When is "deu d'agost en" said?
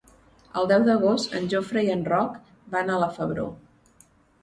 0.71-1.45